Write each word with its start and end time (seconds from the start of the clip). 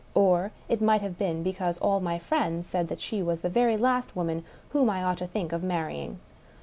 Or 0.15 0.51
it 0.67 0.81
might 0.81 1.01
have 1.03 1.19
been 1.19 1.43
because 1.43 1.77
all 1.77 1.99
my 1.99 2.17
friends 2.17 2.65
said 2.67 2.99
she 2.99 3.21
was 3.21 3.41
the 3.43 3.49
very 3.49 3.77
last 3.77 4.15
woman 4.15 4.43
whom 4.69 4.89
I 4.89 5.03
ought 5.03 5.19
to 5.19 5.27
think 5.27 5.51
of 5.51 5.61
marrying. 5.61 6.19